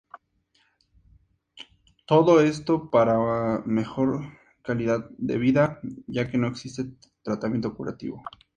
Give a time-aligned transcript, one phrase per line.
[2.07, 4.23] Todo esto para una mejor
[4.63, 8.23] calidad de vida, ya que no existe tratamiento curativo.